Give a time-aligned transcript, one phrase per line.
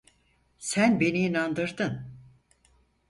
[0.59, 2.09] Sen beni inandırdın…